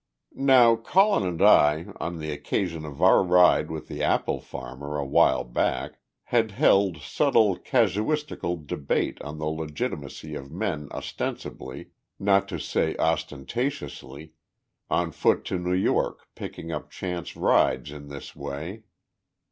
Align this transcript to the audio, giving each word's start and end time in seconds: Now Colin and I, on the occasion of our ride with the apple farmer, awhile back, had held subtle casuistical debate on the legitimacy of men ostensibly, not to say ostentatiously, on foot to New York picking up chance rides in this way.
Now 0.33 0.77
Colin 0.77 1.21
and 1.27 1.43
I, 1.43 1.85
on 1.99 2.17
the 2.17 2.31
occasion 2.31 2.85
of 2.85 3.03
our 3.03 3.21
ride 3.21 3.69
with 3.69 3.87
the 3.87 4.01
apple 4.01 4.39
farmer, 4.39 4.97
awhile 4.97 5.43
back, 5.43 5.99
had 6.23 6.49
held 6.49 6.97
subtle 6.97 7.55
casuistical 7.55 8.65
debate 8.65 9.21
on 9.21 9.37
the 9.37 9.45
legitimacy 9.45 10.33
of 10.33 10.51
men 10.51 10.87
ostensibly, 10.89 11.91
not 12.17 12.47
to 12.47 12.57
say 12.57 12.97
ostentatiously, 12.97 14.33
on 14.89 15.11
foot 15.11 15.45
to 15.45 15.59
New 15.59 15.75
York 15.75 16.25
picking 16.33 16.71
up 16.71 16.89
chance 16.89 17.37
rides 17.37 17.91
in 17.91 18.07
this 18.07 18.35
way. 18.35 18.81